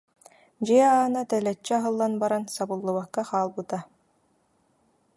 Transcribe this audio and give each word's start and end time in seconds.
Дьиэ 0.65 0.85
аана 0.97 1.21
тэлэччи 1.29 1.73
аһыллан 1.77 2.13
баран, 2.21 2.43
сабыллыбакка 2.55 3.21
хаалбыта 3.29 3.79